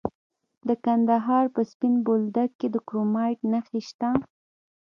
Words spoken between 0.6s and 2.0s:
د کندهار په سپین